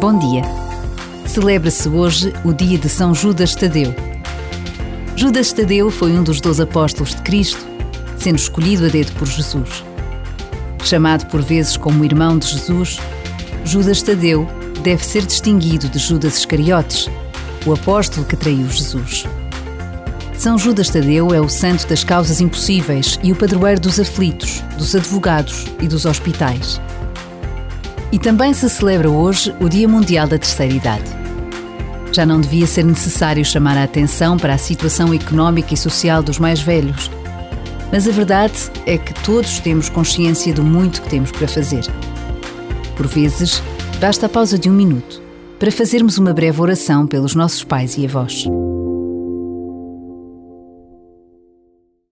[0.00, 0.42] Bom dia.
[1.26, 3.94] Celebra-se hoje o dia de São Judas Tadeu.
[5.16, 7.64] Judas Tadeu foi um dos doze apóstolos de Cristo,
[8.18, 9.84] sendo escolhido a dedo por Jesus.
[10.82, 12.98] Chamado por vezes como irmão de Jesus,
[13.64, 14.48] Judas Tadeu
[14.82, 17.08] deve ser distinguido de Judas Iscariotes,
[17.64, 19.24] o apóstolo que traiu Jesus.
[20.36, 24.94] São Judas Tadeu é o santo das causas impossíveis e o padroeiro dos aflitos, dos
[24.94, 26.80] advogados e dos hospitais.
[28.14, 31.10] E também se celebra hoje o Dia Mundial da Terceira Idade.
[32.12, 36.38] Já não devia ser necessário chamar a atenção para a situação económica e social dos
[36.38, 37.10] mais velhos.
[37.90, 41.82] Mas a verdade é que todos temos consciência do muito que temos para fazer.
[42.96, 43.60] Por vezes,
[44.00, 45.20] basta a pausa de um minuto
[45.58, 48.44] para fazermos uma breve oração pelos nossos pais e avós.